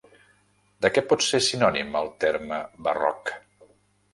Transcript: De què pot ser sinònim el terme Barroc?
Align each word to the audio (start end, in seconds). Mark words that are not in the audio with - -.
De 0.85 0.89
què 0.95 1.03
pot 1.11 1.25
ser 1.27 1.39
sinònim 1.49 1.99
el 2.01 2.09
terme 2.25 2.59
Barroc? 2.89 3.35